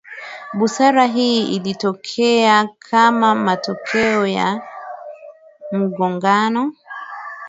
busara 0.53 1.05
Hii 1.05 1.55
ilitokea 1.55 2.69
kama 2.79 3.35
matokeo 3.35 4.27
ya 4.27 4.61
mgongano 5.71 6.73